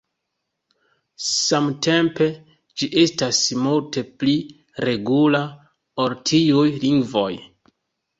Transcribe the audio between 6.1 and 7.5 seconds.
tiuj lingvoj.